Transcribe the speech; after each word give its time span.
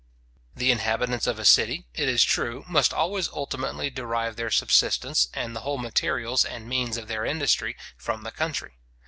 The 0.55 0.71
inhabitants 0.71 1.27
of 1.27 1.37
a 1.37 1.45
city, 1.45 1.85
it 1.93 2.09
is 2.09 2.23
true, 2.23 2.65
must 2.67 2.91
always 2.91 3.29
ultimately 3.29 3.91
derive 3.91 4.35
their 4.35 4.49
subsistence, 4.49 5.27
and 5.31 5.55
the 5.55 5.59
whole 5.59 5.77
materials 5.77 6.43
and 6.43 6.67
means 6.67 6.97
of 6.97 7.07
their 7.07 7.23
industry, 7.23 7.77
from 7.97 8.23
the 8.23 8.31
country. 8.31 8.79